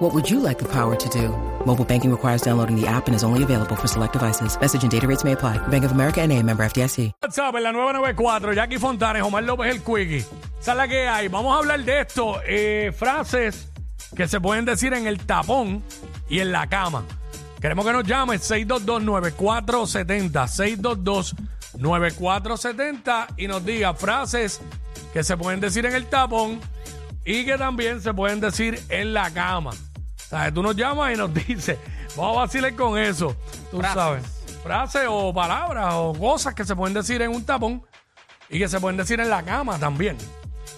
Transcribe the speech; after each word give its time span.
What 0.00 0.14
would 0.14 0.30
you 0.30 0.40
like 0.40 0.58
the 0.58 0.64
power 0.68 0.96
to 0.96 1.08
do? 1.10 1.28
Mobile 1.66 1.84
banking 1.84 2.10
requires 2.10 2.40
downloading 2.40 2.74
the 2.74 2.86
app 2.86 3.06
and 3.06 3.14
is 3.14 3.22
only 3.22 3.42
available 3.42 3.76
for 3.76 3.86
select 3.86 4.14
devices. 4.14 4.58
Message 4.58 4.82
and 4.82 4.90
data 4.90 5.06
rates 5.06 5.24
may 5.24 5.32
apply. 5.32 5.58
Bank 5.68 5.84
of 5.84 5.92
America 5.92 6.22
and 6.22 6.32
a 6.32 6.42
member 6.42 6.64
FDIC. 6.64 7.12
WhatsApp 7.22 7.54
en 7.56 7.62
la 7.64 7.72
994, 7.72 8.54
Jackie 8.54 8.78
Fontanes, 8.78 9.22
Omar 9.22 9.42
López 9.44 9.66
el 9.70 9.82
Quickie. 9.82 10.24
Esa 10.60 10.70
es 10.72 10.76
la 10.78 10.88
que 10.88 11.06
hay. 11.06 11.28
Vamos 11.28 11.54
a 11.54 11.58
hablar 11.58 11.84
de 11.84 12.00
esto. 12.00 12.40
eh, 12.46 12.92
frases 12.96 13.68
que 14.16 14.26
se 14.26 14.40
pueden 14.40 14.64
decir 14.64 14.94
en 14.94 15.06
el 15.06 15.18
tapón 15.18 15.82
y 16.30 16.40
en 16.40 16.50
la 16.50 16.66
cama. 16.66 17.04
Queremos 17.60 17.84
que 17.84 17.92
nos 17.92 18.04
llames 18.04 18.50
622-9470. 18.50 21.34
622-9470 21.76 23.26
y 23.36 23.48
nos 23.48 23.62
diga 23.66 23.92
frases 23.92 24.62
que 25.12 25.22
se 25.22 25.36
pueden 25.36 25.60
decir 25.60 25.84
en 25.84 25.94
el 25.94 26.06
tapón 26.06 26.58
y 27.22 27.44
que 27.44 27.58
también 27.58 28.00
se 28.00 28.14
pueden 28.14 28.40
decir 28.40 28.80
en 28.88 29.12
la 29.12 29.30
cama. 29.30 29.72
Sea, 30.30 30.52
tú 30.54 30.62
nos 30.62 30.76
llamas 30.76 31.12
y 31.12 31.16
nos 31.16 31.34
dices, 31.46 31.76
vamos 32.16 32.36
a 32.36 32.40
vacilar 32.42 32.72
con 32.76 32.96
eso. 32.96 33.34
Tú 33.72 33.82
sabes. 33.82 34.22
Frases 34.62 35.06
o 35.08 35.34
palabras 35.34 35.92
o 35.96 36.12
cosas 36.14 36.54
que 36.54 36.64
se 36.64 36.76
pueden 36.76 36.94
decir 36.94 37.20
en 37.20 37.34
un 37.34 37.44
tapón 37.44 37.82
y 38.48 38.60
que 38.60 38.68
se 38.68 38.78
pueden 38.78 38.96
decir 38.96 39.18
en 39.18 39.28
la 39.28 39.42
cama 39.42 39.76
también. 39.78 40.16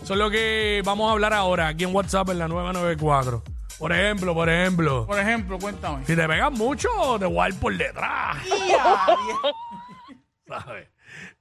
Eso 0.02 0.14
es 0.14 0.18
lo 0.18 0.30
que 0.30 0.80
vamos 0.86 1.10
a 1.10 1.12
hablar 1.12 1.34
ahora 1.34 1.68
aquí 1.68 1.84
en 1.84 1.94
WhatsApp 1.94 2.30
en 2.30 2.38
la 2.38 2.48
994. 2.48 3.42
Por 3.78 3.92
ejemplo, 3.92 4.32
por 4.34 4.48
ejemplo, 4.48 5.06
Por 5.06 5.18
ejemplo, 5.18 5.58
cuéntame. 5.58 6.06
si 6.06 6.16
te 6.16 6.26
pegas 6.26 6.52
mucho, 6.52 6.88
te 7.18 7.26
voy 7.26 7.40
a 7.40 7.48
ir 7.50 7.58
por 7.58 7.76
detrás. 7.76 8.38
¿Sabes? 10.48 10.88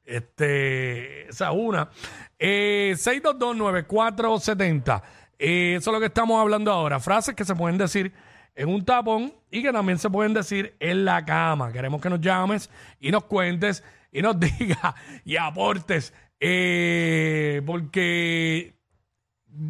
Este, 0.04 1.30
esa 1.30 1.50
es 1.52 1.56
una. 1.58 1.90
Eh, 2.38 2.94
6229470. 2.98 5.02
Eh, 5.44 5.74
eso 5.78 5.90
es 5.90 5.94
lo 5.94 6.00
que 6.00 6.06
estamos 6.06 6.40
hablando 6.40 6.72
ahora. 6.72 7.00
Frases 7.00 7.34
que 7.34 7.44
se 7.44 7.56
pueden 7.56 7.76
decir 7.76 8.14
en 8.54 8.70
un 8.70 8.86
tapón 8.86 9.34
y 9.50 9.64
que 9.64 9.72
también 9.72 9.98
se 9.98 10.08
pueden 10.08 10.36
decir 10.36 10.76
en 10.80 11.04
la 11.04 11.26
cama. 11.26 11.72
Queremos 11.74 12.00
que 12.00 12.12
nos 12.12 12.22
llames 12.22 12.70
y 13.00 13.10
nos 13.10 13.24
cuentes 13.24 13.84
y 14.12 14.22
nos 14.22 14.40
digas 14.40 14.94
y 15.26 15.38
aportes. 15.38 16.14
eh, 16.40 17.60
porque 17.66 18.76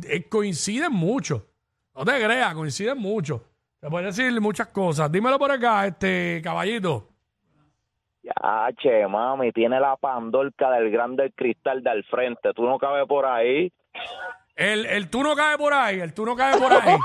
eh, 0.10 0.28
coinciden 0.28 0.92
mucho. 0.92 1.48
No 1.96 2.04
te 2.04 2.22
creas, 2.22 2.54
coinciden 2.54 2.98
mucho. 2.98 3.46
Se 3.80 3.90
pueden 3.90 4.08
decir 4.08 4.42
muchas 4.42 4.68
cosas. 4.68 5.10
Dímelo 5.10 5.40
por 5.40 5.52
acá, 5.52 5.88
este 5.88 6.42
caballito. 6.44 7.08
Ya, 8.24 8.70
che, 8.78 9.08
mami, 9.08 9.54
tiene 9.54 9.80
la 9.80 9.96
pandorca 9.96 10.70
del 10.72 10.92
grande 10.92 11.32
cristal 11.32 11.82
del 11.82 12.04
frente. 12.04 12.54
Tú 12.54 12.64
no 12.64 12.78
cabes 12.78 13.08
por 13.08 13.26
ahí. 13.26 13.72
El, 14.56 14.86
el 14.86 15.10
tú 15.10 15.24
no 15.24 15.36
cae 15.36 15.58
por 15.58 15.74
ahí, 15.74 16.00
el 16.00 16.14
tú 16.14 16.26
no 16.26 16.36
cae 16.36 16.58
por 16.60 16.72
ahí. 16.74 16.98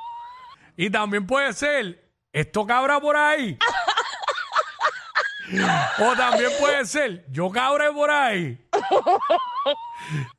y 0.76 0.90
también 0.90 1.26
puede 1.26 1.52
ser, 1.52 2.02
esto 2.32 2.66
cabra 2.66 3.00
por 3.00 3.16
ahí. 3.16 3.58
o 6.00 6.16
también 6.16 6.50
puede 6.58 6.84
ser, 6.86 7.24
yo 7.30 7.50
cabre 7.50 7.92
por 7.92 8.10
ahí. 8.10 8.58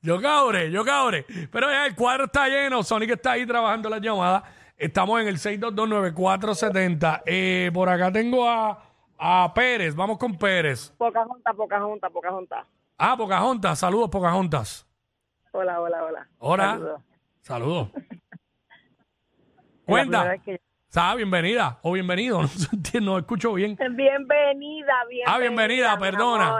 yo 0.01 0.21
cabre, 0.21 0.71
yo 0.71 0.83
cabre. 0.83 1.25
Pero 1.51 1.69
ya 1.69 1.85
el 1.85 1.95
cuadro 1.95 2.25
está 2.25 2.47
lleno, 2.47 2.83
Sonic 2.83 3.11
está 3.11 3.33
ahí 3.33 3.45
trabajando 3.45 3.89
las 3.89 4.01
llamadas. 4.01 4.43
Estamos 4.77 5.21
en 5.21 5.27
el 5.27 5.37
6229470. 5.37 7.21
Eh, 7.25 7.71
por 7.73 7.87
acá 7.89 8.11
tengo 8.11 8.49
a, 8.49 8.83
a 9.17 9.53
Pérez, 9.53 9.95
vamos 9.95 10.17
con 10.17 10.37
Pérez. 10.37 10.91
Poca 10.97 11.23
junta, 11.23 11.53
poca 11.53 11.79
junta, 11.79 12.09
poca 12.09 12.31
junta. 12.31 12.65
Ah, 12.97 13.17
Pocahontas, 13.17 13.79
saludos 13.79 14.09
Pocahontas. 14.09 14.84
Hola, 15.57 15.79
hola, 15.79 16.03
hola. 16.03 16.27
Hola. 16.39 16.97
Saludos. 17.39 17.89
Cuenta. 19.85 20.37
que- 20.39 20.59
bienvenida 21.15 21.79
o 21.81 21.93
bienvenido, 21.93 22.41
no 22.93 22.99
no 23.01 23.17
escucho 23.17 23.53
bien. 23.53 23.77
Bienvenida, 23.77 24.25
bienvenida. 25.07 25.23
Ah, 25.27 25.39
bienvenida, 25.39 25.97
perdona. 25.97 26.57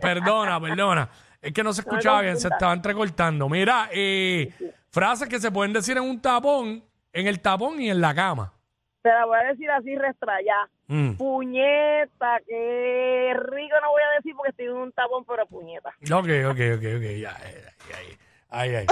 perdona, 0.00 0.58
perdona. 0.58 1.10
Es 1.42 1.52
que 1.52 1.62
no 1.62 1.74
se 1.74 1.82
escuchaba 1.82 2.22
bien, 2.22 2.38
se 2.38 2.48
estaba 2.48 2.72
entrecortando. 2.72 3.46
Mira, 3.46 3.90
eh, 3.92 4.50
frases 4.88 5.28
que 5.28 5.38
se 5.38 5.50
pueden 5.50 5.74
decir 5.74 5.98
en 5.98 6.04
un 6.04 6.18
tapón, 6.18 6.82
en 7.12 7.26
el 7.26 7.40
tapón 7.40 7.78
y 7.78 7.90
en 7.90 8.00
la 8.00 8.14
cama. 8.14 8.54
Te 9.02 9.10
la 9.10 9.26
voy 9.26 9.38
a 9.38 9.48
decir 9.48 9.70
así 9.70 9.96
restrayada. 9.96 10.70
Mm. 10.86 11.12
Puñeta, 11.12 12.40
qué 12.46 13.34
rico 13.34 13.76
no 13.82 13.90
voy 13.90 14.02
a 14.02 14.16
decir 14.16 14.34
porque 14.34 14.50
estoy 14.50 14.66
en 14.66 14.72
un 14.72 14.92
tapón, 14.92 15.24
pero 15.26 15.46
puñeta. 15.46 15.90
Ok, 15.90 16.28
ok, 16.50 16.60
ok, 16.76 16.84
ok. 16.96 17.06
Ya, 17.20 17.36
eh, 17.44 17.64
ahí, 17.96 18.18
ahí, 18.50 18.74
ahí. 18.74 18.86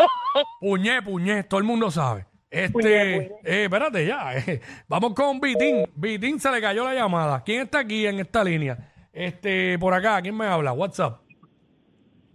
Puñé, 0.60 1.02
puñé, 1.02 1.44
todo 1.44 1.58
el 1.58 1.64
mundo 1.64 1.90
sabe. 1.90 2.26
Este, 2.50 2.72
Puñé, 2.72 3.14
puñé. 3.16 3.30
eh, 3.44 3.64
espérate 3.64 4.06
ya. 4.06 4.36
eh. 4.36 4.60
Vamos 4.88 5.14
con 5.14 5.40
Vitín. 5.40 5.84
Vitín 5.94 6.38
se 6.40 6.50
le 6.50 6.60
cayó 6.60 6.84
la 6.84 6.94
llamada. 6.94 7.42
¿Quién 7.44 7.62
está 7.62 7.80
aquí 7.80 8.06
en 8.06 8.20
esta 8.20 8.42
línea? 8.44 8.92
Este, 9.12 9.78
por 9.78 9.92
acá, 9.94 10.20
¿quién 10.22 10.36
me 10.36 10.46
habla? 10.46 10.72
WhatsApp. 10.72 11.20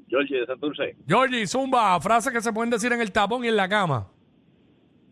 George 0.07 0.33
de 0.35 0.45
Santurce. 0.45 0.95
Georgie, 1.07 1.45
Zumba, 1.47 1.99
frases 2.01 2.33
que 2.33 2.41
se 2.41 2.51
pueden 2.51 2.69
decir 2.69 2.91
en 2.91 2.99
el 3.01 3.11
tapón 3.11 3.45
y 3.45 3.47
en 3.49 3.55
la 3.55 3.69
cama. 3.69 4.07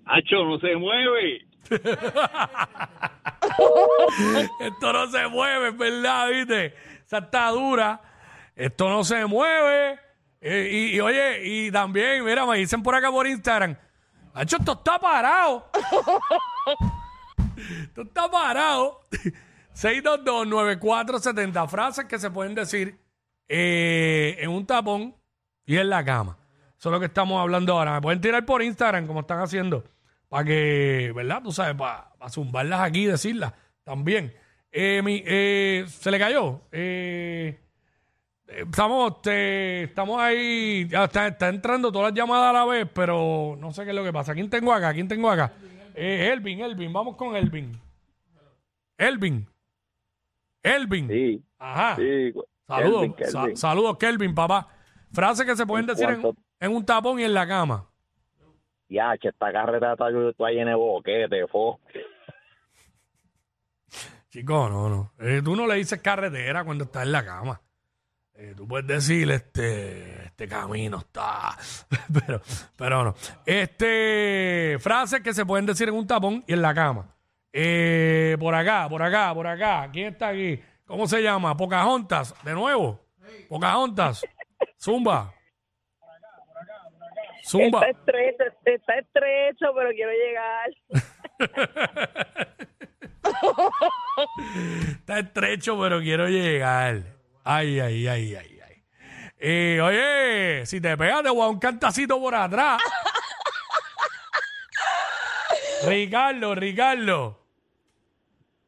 Hacho, 0.05 0.43
no 0.45 0.57
se 0.59 0.75
mueve. 0.75 1.45
Esto 4.59 4.93
no 4.93 5.07
se 5.07 5.27
mueve, 5.27 5.69
es 5.69 5.77
verdad, 5.77 6.29
¿viste? 6.29 6.73
Esa 7.05 7.19
está 7.19 7.49
dura. 7.49 8.01
Esto 8.55 8.89
no 8.89 9.03
se 9.03 9.25
mueve. 9.25 9.99
Eh, 10.41 10.91
y, 10.93 10.99
oye, 10.99 11.41
y 11.43 11.71
también, 11.71 12.23
mira, 12.23 12.45
me 12.45 12.57
dicen 12.57 12.83
por 12.83 12.95
acá 12.95 13.11
por 13.11 13.27
Instagram. 13.27 13.75
Hacho, 14.33 14.57
esto 14.57 14.73
está 14.73 14.99
parado. 14.99 15.69
esto 17.83 18.01
está 18.03 18.29
parado. 18.29 19.01
6229470. 19.75 21.67
Frases 21.67 22.05
que 22.05 22.19
se 22.19 22.31
pueden 22.31 22.55
decir 22.55 22.97
eh, 23.47 24.37
en 24.39 24.49
un 24.49 24.65
tapón 24.65 25.15
y 25.65 25.77
en 25.77 25.89
la 25.89 26.03
cama. 26.03 26.37
Eso 26.77 26.89
es 26.89 26.93
lo 26.93 26.99
que 26.99 27.07
estamos 27.07 27.39
hablando 27.41 27.73
ahora. 27.77 27.93
Me 27.95 28.01
pueden 28.01 28.21
tirar 28.21 28.45
por 28.45 28.61
Instagram, 28.61 29.07
como 29.07 29.21
están 29.21 29.39
haciendo, 29.39 29.83
para 30.29 30.45
que, 30.45 31.11
¿verdad? 31.15 31.41
Tú 31.43 31.51
sabes, 31.51 31.75
para 31.75 32.11
zumbarlas 32.29 32.81
aquí 32.81 33.03
y 33.03 33.07
decirlas 33.07 33.53
también. 33.83 34.33
Eh, 34.71 35.01
mi- 35.03 35.23
eh, 35.25 35.85
se 35.87 36.11
le 36.11 36.19
cayó. 36.19 36.61
Eh, 36.71 37.59
estamos, 38.47 39.21
te- 39.21 39.83
estamos 39.83 40.19
ahí. 40.21 40.87
ya 40.89 41.05
está, 41.05 41.27
está 41.27 41.49
entrando 41.49 41.91
todas 41.91 42.11
las 42.11 42.17
llamadas 42.17 42.49
a 42.49 42.53
la 42.53 42.65
vez, 42.65 42.87
pero 42.93 43.55
no 43.59 43.71
sé 43.71 43.83
qué 43.83 43.89
es 43.89 43.95
lo 43.95 44.03
que 44.03 44.13
pasa. 44.13 44.33
¿Quién 44.33 44.49
tengo 44.49 44.73
acá? 44.73 44.93
¿Quién 44.93 45.07
tengo 45.07 45.29
acá? 45.29 45.51
Eh, 45.95 46.29
Elvin, 46.31 46.61
Elvin. 46.61 46.91
Vamos 46.93 47.15
con 47.15 47.35
Elvin. 47.35 47.71
Elvin. 48.97 49.47
Elvin. 50.63 51.07
Sí, 51.07 51.43
Ajá. 51.59 51.95
sí. 51.95 52.33
Saludos, 52.67 53.01
Kelvin, 53.01 53.13
Kelvin. 53.13 53.31
sa- 53.31 53.67
saludos, 53.69 53.97
Kelvin, 53.97 54.35
papá. 54.35 54.67
Frases 55.13 55.45
que 55.45 55.55
se 55.55 55.65
pueden 55.65 55.83
En 55.89 55.95
decir 55.95 56.09
en, 56.09 56.21
cuanto- 56.21 56.41
en 56.59 56.75
un 56.75 56.85
tapón 56.85 57.19
y 57.19 57.23
en 57.23 57.33
la 57.33 57.47
cama. 57.47 57.85
Ya, 58.89 59.13
esta 59.13 59.51
carrera 59.51 59.93
está, 59.93 60.07
está 60.09 60.49
llena 60.49 60.71
de 60.71 60.75
boquete, 60.75 61.47
fo. 61.47 61.79
Chico, 64.29 64.69
no, 64.69 64.89
no. 64.89 65.11
Eh, 65.19 65.41
tú 65.43 65.55
no 65.55 65.65
le 65.67 65.75
dices 65.75 66.01
carretera 66.01 66.63
cuando 66.63 66.83
estás 66.85 67.03
en 67.03 67.11
la 67.11 67.25
cama. 67.25 67.61
Eh, 68.39 68.53
tú 68.55 68.67
puedes 68.67 68.85
decir, 68.85 69.31
este, 69.31 70.25
este 70.25 70.47
camino 70.47 70.99
está. 70.99 71.57
pero, 72.13 72.39
pero 72.75 73.03
no. 73.03 73.15
Este, 73.43 74.77
frases 74.79 75.21
que 75.21 75.33
se 75.33 75.43
pueden 75.43 75.65
decir 75.65 75.89
en 75.89 75.95
un 75.95 76.05
tapón 76.05 76.43
y 76.45 76.53
en 76.53 76.61
la 76.61 76.71
cama. 76.75 77.15
Eh, 77.51 78.37
por 78.39 78.53
acá, 78.53 78.87
por 78.87 79.01
acá, 79.01 79.33
por 79.33 79.47
acá. 79.47 79.89
¿Quién 79.91 80.13
está 80.13 80.27
aquí? 80.27 80.59
¿Cómo 80.85 81.07
se 81.07 81.23
llama? 81.23 81.57
Pocahontas, 81.57 82.35
de 82.43 82.53
nuevo. 82.53 82.99
Pocahontas. 83.49 84.23
Zumba. 84.79 85.33
Zumba. 87.43 87.87
Está 87.87 87.99
estrecho, 87.99 88.43
está 88.65 88.99
estrecho, 88.99 89.65
pero 89.75 89.89
quiero 89.89 90.11
llegar. 90.11 90.69
Está 94.89 95.19
estrecho, 95.19 95.79
pero 95.79 95.99
quiero 96.01 96.27
llegar. 96.27 97.16
Ay, 97.49 97.79
ay, 97.79 98.07
ay, 98.07 98.35
ay, 98.35 98.59
ay. 98.67 98.83
Eh, 99.39 99.79
oye, 99.81 100.65
si 100.65 100.81
te 100.81 100.97
pegas, 100.97 101.23
te 101.23 101.29
voy 101.29 101.39
a 101.39 101.43
dar 101.43 101.49
un 101.51 101.59
cantacito 101.59 102.19
por 102.19 102.35
atrás. 102.35 102.81
Ricardo, 105.85 106.55
Ricardo. 106.55 107.39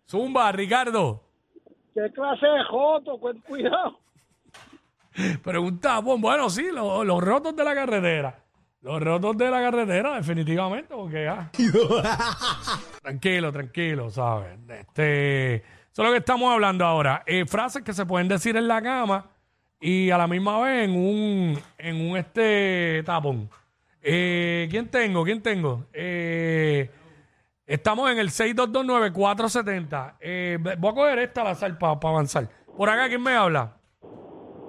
Zumba, 0.10 0.52
Ricardo. 0.52 1.24
¿Qué 1.94 2.12
clase 2.14 2.46
de 2.46 2.64
joto? 2.70 3.20
Cu- 3.20 3.42
Cuidado. 3.48 4.00
Pero 5.44 5.62
un 5.64 5.80
tapón, 5.80 6.22
bueno, 6.22 6.50
sí, 6.50 6.70
lo- 6.72 7.04
los 7.04 7.22
rotos 7.22 7.56
de 7.56 7.64
la 7.64 7.74
carretera. 7.76 8.40
Los 8.82 9.02
rotos 9.02 9.38
de 9.38 9.50
la 9.50 9.60
carretera, 9.60 10.16
definitivamente, 10.16 10.94
porque 10.96 11.26
ya. 11.26 11.52
tranquilo, 13.02 13.52
tranquilo, 13.52 14.10
¿sabes? 14.10 14.58
Este, 14.70 15.64
eso 16.00 16.06
es 16.06 16.12
lo 16.12 16.14
que 16.14 16.20
estamos 16.20 16.50
hablando 16.50 16.86
ahora. 16.86 17.24
Eh, 17.26 17.46
frases 17.46 17.84
que 17.84 17.92
se 17.92 18.06
pueden 18.06 18.30
decir 18.30 18.56
en 18.56 18.70
la 18.70 18.82
cama 18.82 19.26
y 19.82 20.10
a 20.12 20.18
la 20.18 20.28
misma 20.28 20.58
vez 20.62 20.86
en 20.86 20.92
un, 20.92 21.60
en 21.78 22.10
un 22.10 22.16
este 22.16 23.04
tapón. 23.06 23.50
Eh, 24.02 24.70
¿Quién 24.72 24.90
tengo? 24.90 25.26
¿Quién 25.26 25.42
tengo? 25.42 25.88
Eh, 25.92 26.90
estamos 27.66 28.10
en 28.10 28.18
el 28.18 28.30
6229470. 28.30 30.16
Eh, 30.22 30.58
voy 30.78 30.90
a 30.90 30.96
coger 30.96 31.20
esta 31.20 31.42
al 31.42 31.48
azar 31.48 31.78
para 31.78 31.92
avanzar. 32.02 32.48
Por 32.78 32.90
acá, 32.90 33.10
¿quién 33.10 33.22
me 33.22 33.34
habla? 33.34 33.76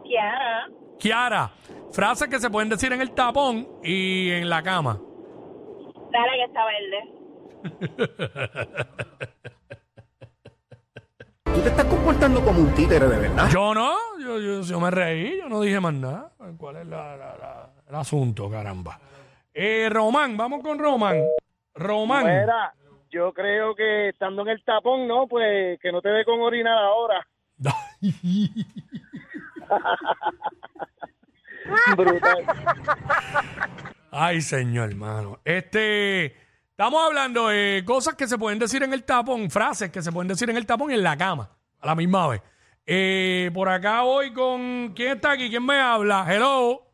Kiara. 0.03 0.67
Kiara, 0.99 1.53
frases 1.93 2.27
que 2.27 2.41
se 2.41 2.51
pueden 2.51 2.71
decir 2.71 2.93
en 2.93 3.03
el 3.03 3.13
tapón 3.13 3.69
y 3.85 4.31
en 4.33 4.51
la 4.51 4.65
cama. 4.65 4.99
Dale 6.11 6.33
que 6.39 6.45
está 6.45 6.65
verde. 6.67 8.01
Tú 11.61 11.65
te 11.65 11.71
estás 11.73 11.85
comportando 11.85 12.43
como 12.43 12.61
un 12.61 12.75
títere, 12.75 13.07
de 13.07 13.19
verdad. 13.19 13.47
Yo 13.51 13.75
no, 13.75 13.93
yo, 14.19 14.39
yo, 14.39 14.63
yo 14.63 14.81
me 14.81 14.91
reí, 14.91 15.37
yo 15.37 15.47
no 15.51 15.61
dije 15.61 15.79
más 15.79 15.93
nada. 15.93 16.33
¿Cuál 16.57 16.77
es 16.77 16.87
la- 16.87 17.19
la- 17.19 17.37
la- 17.37 17.69
el 17.87 17.95
asunto, 17.97 18.49
caramba? 18.51 18.99
Eh, 19.53 19.91
Román, 19.91 20.39
vamos 20.39 20.63
con 20.63 20.79
Román. 20.79 21.23
Román. 21.75 22.25
Mira, 22.25 22.73
yo 23.11 23.35
creo 23.35 23.75
que 23.75 24.09
estando 24.09 24.41
en 24.41 24.49
el 24.49 24.65
tapón, 24.65 25.07
¿no? 25.07 25.27
Pues 25.27 25.79
que 25.81 25.93
no 25.93 26.01
te 26.01 26.09
dé 26.09 26.25
con 26.25 26.41
orinar 26.41 26.79
ahora. 26.79 27.27
Brutal. 31.95 32.47
Ay, 34.11 34.41
señor, 34.41 34.89
hermano. 34.89 35.41
Este, 35.45 36.35
estamos 36.81 37.05
hablando 37.07 37.49
de 37.49 37.83
cosas 37.85 38.15
que 38.15 38.27
se 38.27 38.39
pueden 38.39 38.59
decir 38.59 38.83
en 38.83 38.95
el 38.95 39.05
tapón, 39.05 39.51
frases 39.51 39.91
que 39.91 40.01
se 40.01 40.11
pueden 40.11 40.29
decir 40.29 40.49
en 40.49 40.57
el 40.57 40.65
tapón 40.65 40.91
y 40.91 40.95
en 40.95 41.03
la 41.03 41.15
cama, 41.15 41.51
a 41.79 41.87
la 41.87 41.95
misma 41.95 42.27
vez. 42.27 42.41
Eh, 42.87 43.51
por 43.53 43.69
acá 43.69 44.01
voy 44.01 44.33
con. 44.33 44.95
¿Quién 44.97 45.17
está 45.17 45.33
aquí? 45.33 45.51
¿Quién 45.51 45.63
me 45.67 45.79
habla? 45.79 46.25
Hello. 46.27 46.87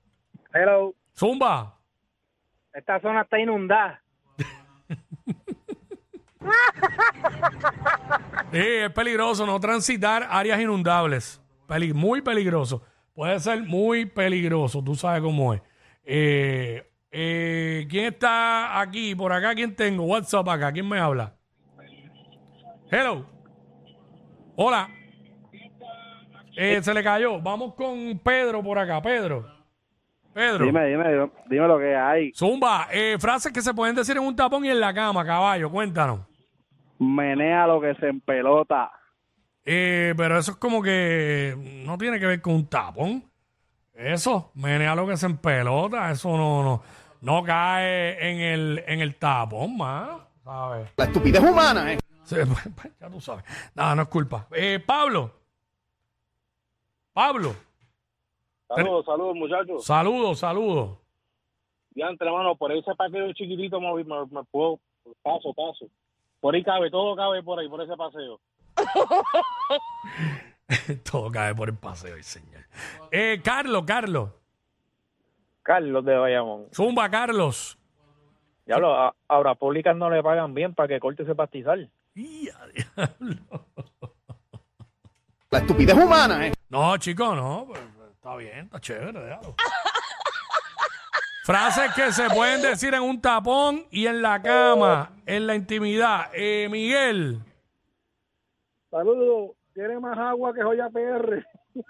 Hello, 0.52 0.92
Zumba. 1.16 1.78
esta 2.74 3.00
zona 3.00 3.22
está 3.22 3.38
inundada. 3.38 4.02
Sí, 8.52 8.58
es 8.60 8.90
peligroso 8.92 9.44
no 9.46 9.58
transitar 9.60 10.26
áreas 10.30 10.60
inundables. 10.60 11.40
Peli- 11.66 11.92
muy 11.92 12.22
peligroso. 12.22 12.82
Puede 13.14 13.38
ser 13.40 13.62
muy 13.64 14.06
peligroso, 14.06 14.82
tú 14.82 14.94
sabes 14.94 15.20
cómo 15.22 15.52
es. 15.54 15.62
Eh, 16.04 16.88
eh, 17.10 17.86
¿Quién 17.88 18.06
está 18.06 18.80
aquí? 18.80 19.14
Por 19.14 19.32
acá, 19.32 19.54
¿quién 19.54 19.74
tengo? 19.74 20.04
WhatsApp 20.04 20.48
acá, 20.48 20.72
¿quién 20.72 20.88
me 20.88 20.98
habla? 20.98 21.34
Hello. 22.90 23.26
Hola. 24.56 24.88
Eh, 26.56 26.82
se 26.82 26.94
le 26.94 27.02
cayó. 27.02 27.40
Vamos 27.40 27.74
con 27.74 28.18
Pedro 28.18 28.62
por 28.62 28.78
acá. 28.78 29.02
Pedro. 29.02 29.46
Pedro. 30.32 30.64
Dime, 30.66 30.86
dime, 30.86 31.30
dime 31.48 31.68
lo 31.68 31.78
que 31.78 31.96
hay. 31.96 32.32
Zumba, 32.34 32.88
eh, 32.92 33.16
frases 33.18 33.52
que 33.52 33.62
se 33.62 33.72
pueden 33.72 33.96
decir 33.96 34.16
en 34.16 34.22
un 34.22 34.36
tapón 34.36 34.64
y 34.64 34.70
en 34.70 34.80
la 34.80 34.92
cama, 34.92 35.24
caballo, 35.24 35.70
cuéntanos. 35.70 36.20
Menea 36.98 37.66
lo 37.66 37.80
que 37.80 37.94
se 37.94 38.08
empelota. 38.08 38.90
Eh, 39.64 40.14
pero 40.16 40.38
eso 40.38 40.52
es 40.52 40.56
como 40.58 40.82
que 40.82 41.54
no 41.84 41.98
tiene 41.98 42.20
que 42.20 42.26
ver 42.26 42.40
con 42.40 42.54
un 42.54 42.68
tapón. 42.68 43.24
Eso, 43.96 44.50
menea 44.54 44.94
lo 44.94 45.06
que 45.06 45.16
se 45.16 45.24
empelota, 45.26 46.10
eso 46.10 46.36
no, 46.36 46.62
no, 46.62 46.82
no 47.22 47.42
cae 47.42 48.30
en 48.30 48.40
el, 48.40 48.84
en 48.86 49.00
el 49.00 49.16
tapón, 49.16 49.78
mano, 49.78 50.20
¿sabes? 50.44 50.90
La 50.96 51.04
estupidez 51.04 51.42
humana, 51.42 51.94
¿eh? 51.94 51.98
Sí, 52.24 52.36
pues, 52.46 52.68
pues, 52.74 52.98
ya 53.00 53.08
tú 53.08 53.20
sabes. 53.20 53.44
Nada, 53.74 53.94
no 53.94 54.02
es 54.02 54.08
culpa. 54.08 54.46
Eh, 54.52 54.80
Pablo. 54.84 55.30
Pablo, 57.14 57.54
Saludos, 58.68 59.06
saludos, 59.06 59.34
muchachos. 59.36 59.84
saludos, 59.86 60.38
saludos. 60.40 60.98
Diantre, 61.90 62.26
hermano, 62.28 62.56
por 62.56 62.72
ese 62.72 62.94
paquete 62.94 63.32
chiquitito 63.32 63.80
me, 63.80 63.94
me, 64.04 64.26
me 64.26 64.44
puedo, 64.50 64.78
paso, 65.22 65.54
paso. 65.54 65.86
Por 66.40 66.54
ahí 66.54 66.62
cabe, 66.62 66.90
todo 66.90 67.16
cabe 67.16 67.42
por 67.42 67.58
ahí, 67.58 67.68
por 67.68 67.80
ese 67.80 67.96
paseo. 67.96 68.38
Todo 71.10 71.30
cae 71.30 71.54
por 71.54 71.68
el 71.68 71.76
paseo, 71.76 72.16
el 72.16 72.24
señor. 72.24 72.64
Eh, 73.10 73.40
Carlos, 73.42 73.84
Carlos. 73.86 74.30
Carlos 75.62 76.04
de 76.04 76.16
Bayamón. 76.16 76.66
Zumba, 76.72 77.10
Carlos. 77.10 77.78
Ya 78.66 78.78
lo, 78.78 78.94
a, 78.94 79.14
a 79.28 79.54
públicas 79.54 79.96
no 79.96 80.10
le 80.10 80.22
pagan 80.22 80.52
bien 80.54 80.74
para 80.74 80.88
que 80.88 81.00
corte 81.00 81.22
ese 81.22 81.34
pastizal. 81.34 81.90
Diablo. 82.14 82.74
La 85.50 85.58
estupidez 85.58 85.94
humana, 85.94 86.48
¿eh? 86.48 86.52
No, 86.68 86.96
chico, 86.98 87.34
no. 87.34 87.66
pues, 87.68 87.80
está 88.12 88.36
bien, 88.36 88.66
está 88.66 88.80
chévere, 88.80 89.20
déjalo. 89.20 89.54
Frases 91.44 91.94
que 91.94 92.10
se 92.10 92.28
pueden 92.30 92.60
decir 92.60 92.92
en 92.92 93.02
un 93.02 93.20
tapón 93.20 93.86
y 93.92 94.08
en 94.08 94.20
la 94.20 94.42
cama, 94.42 95.12
en 95.26 95.46
la 95.46 95.54
intimidad. 95.54 96.30
Eh, 96.34 96.66
Miguel. 96.68 97.40
Saludos. 98.90 99.52
Tiene 99.76 100.00
más 100.00 100.16
agua 100.16 100.54
que 100.54 100.62
Joya 100.62 100.88
PR. 100.88 101.44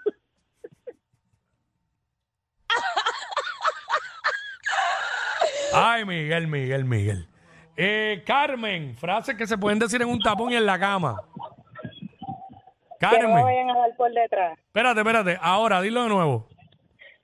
Ay, 5.73 6.03
Miguel, 6.03 6.47
Miguel, 6.47 6.83
Miguel. 6.83 7.29
Eh, 7.77 8.23
Carmen, 8.25 8.97
frases 8.97 9.37
que 9.37 9.47
se 9.47 9.57
pueden 9.57 9.79
decir 9.79 10.01
en 10.01 10.09
un 10.09 10.19
tapón 10.19 10.51
y 10.51 10.57
en 10.57 10.65
la 10.65 10.77
cama. 10.77 11.15
Que 12.99 13.05
no 13.05 13.11
me 13.11 13.19
Carmen. 13.19 13.43
vayan 13.43 13.69
a 13.69 13.77
dar 13.77 13.95
por 13.95 14.11
detrás. 14.11 14.59
Espérate, 14.59 14.99
espérate. 14.99 15.37
Ahora, 15.39 15.81
dilo 15.81 16.03
de 16.03 16.09
nuevo. 16.09 16.49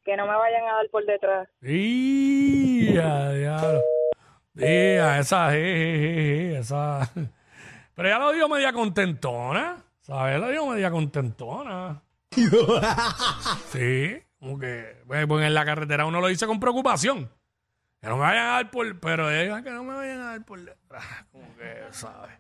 Que 0.06 0.16
no 0.16 0.26
me 0.26 0.36
vayan 0.36 0.64
a 0.64 0.76
dar 0.76 0.90
por 0.92 1.06
detrás. 1.06 1.50
Y 1.62 2.98
a 2.98 3.32
diablo. 3.32 3.82
Y 4.56 4.64
a 4.98 5.20
esa, 5.20 5.52
je, 5.52 5.58
je, 5.58 6.58
esa. 6.60 7.10
Pero 7.96 8.08
ya 8.08 8.18
lo 8.18 8.32
digo 8.32 8.48
media 8.48 8.72
contentona. 8.72 9.83
¿Sabes? 10.04 10.40
Lo 10.40 10.50
digo 10.50 10.68
media 10.68 10.92
contentona. 10.92 12.02
Sí, 13.72 14.22
como 14.40 14.60
que. 14.60 15.02
Pues, 15.08 15.26
pues 15.28 15.46
en 15.46 15.54
la 15.54 15.66
carretera 15.66 16.06
uno 16.06 16.22
lo 16.22 16.28
dice 16.28 16.46
con 16.46 16.60
preocupación. 16.60 17.30
Que 18.02 18.08
no 18.08 18.16
me 18.16 18.22
vayan 18.22 18.46
a 18.46 18.52
dar 18.52 18.72
por. 18.72 19.00
Pero 19.00 19.32
eh, 19.32 19.52
que 19.64 19.72
no 19.72 19.84
me 19.84 19.94
vayan 19.96 20.20
a 20.20 20.26
dar 20.26 20.46
por. 20.46 20.60
Como 21.32 21.56
que, 21.58 21.84
¿sabes? 21.92 22.32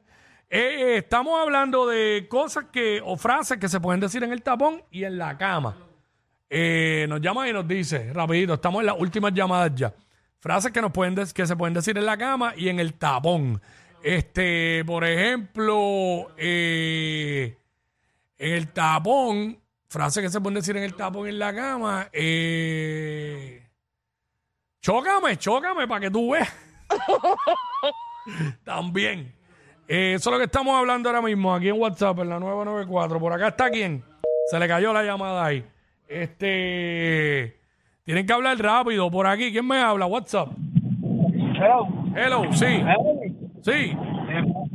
Eh, 0.50 0.60
eh, 0.60 0.98
estamos 0.98 1.40
hablando 1.42 1.88
de 1.88 2.28
cosas 2.30 2.66
que. 2.72 3.02
o 3.04 3.18
frases 3.18 3.58
que 3.58 3.70
se 3.70 3.80
pueden 3.80 4.00
decir 4.00 4.24
en 4.24 4.32
el 4.32 4.44
tapón 4.44 4.84
y 4.92 5.04
en 5.04 5.18
la 5.18 5.38
cama. 5.38 5.76
Eh, 6.56 7.08
nos 7.10 7.20
llama 7.20 7.50
y 7.50 7.54
nos 7.54 7.68
dice, 7.68 8.14
rapidito, 8.14 8.54
estamos 8.54 8.82
en 8.82 8.86
las 8.86 9.00
últimas 9.00 9.34
llamadas 9.34 9.72
ya. 9.74 9.92
Frases 10.40 10.72
que 10.72 10.82
nos 10.84 10.92
pueden 10.92 11.16
que 11.16 11.48
se 11.48 11.56
pueden 11.56 11.74
decir 11.74 11.98
en 11.98 12.06
la 12.06 12.16
cama 12.16 12.54
y 12.56 12.70
en 12.70 12.80
el 12.80 12.94
tapón. 12.94 13.60
Este, 14.04 14.84
por 14.86 15.04
ejemplo, 15.04 16.32
eh, 16.38 17.58
en 18.44 18.54
el 18.56 18.68
tapón, 18.68 19.58
frases 19.88 20.22
que 20.22 20.30
se 20.30 20.42
pueden 20.42 20.56
decir 20.56 20.76
en 20.76 20.84
el 20.84 20.96
tapón 20.96 21.30
en 21.30 21.40
la 21.40 21.56
cama. 21.56 22.10
Eh, 22.12 23.66
chócame, 24.82 25.38
chócame 25.38 25.88
para 25.88 26.02
que 26.02 26.12
tú 26.12 26.32
veas. 26.32 26.54
También. 28.66 29.34
Eh, 29.88 30.16
eso 30.16 30.30
es 30.30 30.34
lo 30.34 30.38
que 30.40 30.46
estamos 30.46 30.78
hablando 30.78 31.08
ahora 31.08 31.22
mismo 31.22 31.56
aquí 31.56 31.70
en 31.70 31.80
WhatsApp, 31.80 32.20
en 32.20 32.30
la 32.30 32.40
994. 32.40 33.18
Por 33.18 33.32
acá 33.32 33.48
está 33.48 33.70
quién. 33.70 34.04
Se 34.52 34.60
le 34.60 34.68
cayó 34.68 34.92
la 34.92 35.04
llamada 35.04 35.46
ahí. 35.46 35.66
Este. 36.06 37.62
Tienen 38.04 38.28
que 38.28 38.34
hablar 38.34 38.58
rápido. 38.58 39.10
Por 39.10 39.26
aquí, 39.26 39.54
¿quién 39.54 39.66
me 39.66 39.80
habla? 39.80 40.06
WhatsApp. 40.06 40.50
Hello. 41.56 41.88
Hello, 42.14 42.52
sí. 42.52 42.84
Sí. 43.62 43.98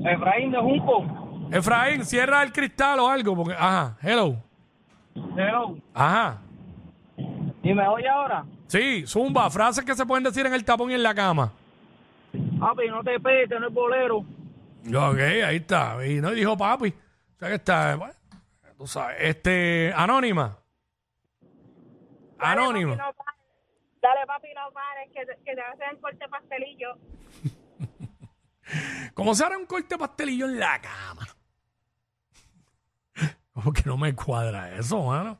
Efraín 0.07 0.53
de 0.53 0.59
Junco. 0.59 1.18
Efraín, 1.51 2.05
cierra 2.05 2.43
el 2.43 2.53
cristal 2.53 2.99
o 3.01 3.09
algo. 3.09 3.35
Porque, 3.37 3.55
ajá, 3.55 3.97
hello. 4.03 4.37
Hello. 5.37 5.77
Ajá. 5.95 6.39
¿Y 7.63 7.75
me 7.75 7.87
oye 7.89 8.09
ahora? 8.09 8.45
Sí, 8.67 9.05
zumba, 9.07 9.51
frases 9.51 9.85
que 9.85 9.95
se 9.95 10.07
pueden 10.07 10.25
decir 10.25 10.47
en 10.47 10.55
el 10.55 10.65
tapón 10.65 10.91
y 10.91 10.95
en 10.95 11.03
la 11.03 11.15
cama. 11.15 11.53
Papi, 12.61 12.89
no 12.89 13.03
te 13.03 13.19
pegues, 13.19 13.59
no 13.61 13.67
es 13.69 13.73
bolero. 13.75 14.19
Ok, 14.19 15.19
ahí 15.47 15.57
está. 15.57 16.05
Y 16.07 16.21
no 16.21 16.31
dijo 16.31 16.57
papi. 16.57 16.89
O 16.89 17.39
sea 17.39 17.49
que 17.49 17.55
está, 17.57 17.97
bueno, 17.97 18.15
tú 18.77 18.87
sabes. 18.87 19.17
Este, 19.21 19.93
anónima. 19.97 20.57
Anónima. 22.39 22.97
Dale, 22.97 23.05
papi, 23.07 23.15
no 23.15 23.15
pares. 23.25 23.41
Dale, 24.01 24.27
papi, 24.27 24.49
no 24.55 24.73
pares, 24.73 25.11
que, 25.15 25.27
te- 25.27 25.45
que 25.45 25.55
te 25.55 25.61
hacen 25.61 26.01
corte 26.01 26.29
pastelillo. 26.29 26.89
¿Cómo 29.15 29.35
se 29.35 29.45
hará 29.45 29.57
un 29.59 29.67
corte 29.67 29.89
de 29.95 29.99
pastelillo 29.99 30.47
en 30.47 30.61
la 30.61 30.81
cama? 30.81 31.27
Como 33.69 33.73
que 33.73 33.83
no 33.85 33.99
me 33.99 34.15
cuadra 34.15 34.75
eso, 34.75 35.03
mano. 35.03 35.39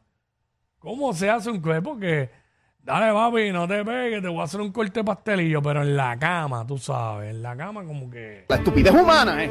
¿Cómo 0.79 1.13
se 1.13 1.29
hace 1.31 1.51
un 1.51 1.61
corte? 1.61 1.83
Porque, 1.83 2.31
dale, 2.79 3.13
papi, 3.13 3.53
no 3.53 3.67
te 3.67 3.85
pegues, 3.85 4.23
te 4.23 4.29
voy 4.29 4.41
a 4.41 4.45
hacer 4.45 4.61
un 4.61 4.71
corte 4.71 5.01
de 5.01 5.05
pastelillo, 5.05 5.61
pero 5.63 5.83
en 5.83 5.97
la 5.97 6.17
cama, 6.19 6.67
tú 6.67 6.79
sabes, 6.79 7.31
en 7.31 7.43
la 7.43 7.57
cama 7.57 7.85
como 7.85 8.09
que, 8.09 8.45
La 8.49 8.57
estupidez 8.57 8.93
humana, 8.93 9.45
¿eh? 9.45 9.51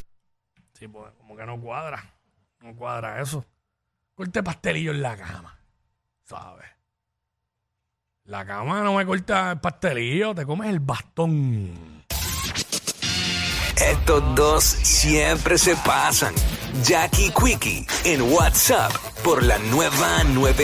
sí, 0.74 0.88
pues, 0.88 1.12
como 1.18 1.36
que 1.36 1.46
no 1.46 1.60
cuadra, 1.60 2.04
no 2.62 2.76
cuadra 2.76 3.22
eso. 3.22 3.44
Corte 4.16 4.42
pastelillo 4.42 4.92
en 4.92 5.02
la 5.02 5.18
cama, 5.18 5.60
¿sabes? 6.24 6.66
La 8.24 8.46
cama 8.46 8.82
no 8.82 8.96
me 8.96 9.06
corta 9.06 9.52
el 9.52 9.60
pastelillo, 9.60 10.34
te 10.34 10.46
comes 10.46 10.70
el 10.70 10.80
bastón. 10.80 12.04
Estos 13.76 14.36
dos 14.36 14.64
siempre 14.64 15.58
se 15.58 15.76
pasan. 15.78 16.34
Jackie 16.84 17.32
Quickie 17.32 17.86
en 18.06 18.22
WhatsApp 18.22 18.92
por 19.24 19.44
la 19.44 19.58
nueva 19.60 20.24
9. 20.34 20.56